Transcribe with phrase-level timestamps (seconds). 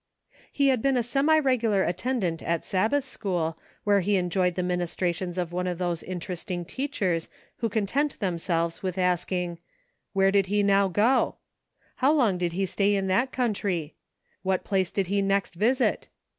[0.51, 2.97] He had been a semi reirular attendant at Sab 60 SOME HALF WAY THINKING.
[2.97, 8.19] bath school, where he enjoyed the ministrations of one of those interesting teachers who content
[8.19, 9.59] themselves with asking:"
[10.13, 11.35] Where did he now go?""
[11.97, 13.93] How long did he stay in that country?""
[14.41, 16.07] What place did he next visit